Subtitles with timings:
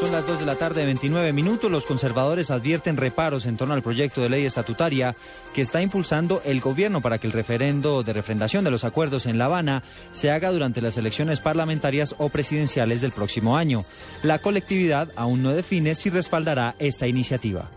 [0.00, 1.70] Son las 2 de la tarde, 29 minutos.
[1.70, 5.14] Los conservadores advierten reparos en torno al proyecto de ley estatutaria
[5.52, 9.36] que está impulsando el gobierno para que el referendo de refrendación de los acuerdos en
[9.36, 9.82] La Habana
[10.12, 13.84] se haga durante las elecciones parlamentarias o presidenciales del próximo año.
[14.22, 17.68] La colectividad aún no define si respaldará esta iniciativa.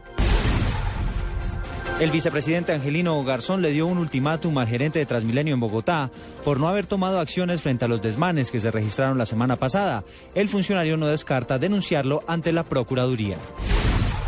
[2.04, 6.12] El vicepresidente Angelino Garzón le dio un ultimátum al gerente de Transmilenio en Bogotá
[6.44, 10.04] por no haber tomado acciones frente a los desmanes que se registraron la semana pasada.
[10.36, 13.38] El funcionario no descarta denunciarlo ante la Procuraduría.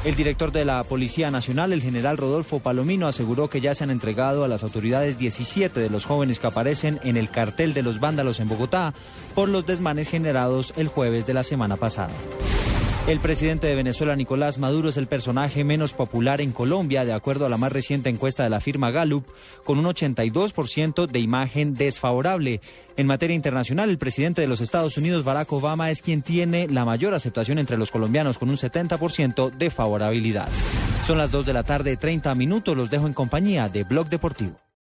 [0.06, 3.92] El director de la Policía Nacional, el general Rodolfo Palomino, aseguró que ya se han
[3.92, 8.00] entregado a las autoridades 17 de los jóvenes que aparecen en el cartel de los
[8.00, 8.94] vándalos en Bogotá
[9.34, 12.14] por los desmanes generados el jueves de la semana pasada.
[13.08, 17.46] El presidente de Venezuela, Nicolás Maduro, es el personaje menos popular en Colombia, de acuerdo
[17.46, 19.28] a la más reciente encuesta de la firma Gallup,
[19.64, 22.62] con un 82% de imagen desfavorable.
[22.98, 26.84] En materia internacional, el presidente de los Estados Unidos, Barack Obama, es quien tiene la
[26.84, 30.50] mayor aceptación entre los colombianos, con un 70% de favorabilidad.
[31.06, 32.76] Son las 2 de la tarde, 30 minutos.
[32.76, 34.65] Los dejo en compañía de Blog Deportivo.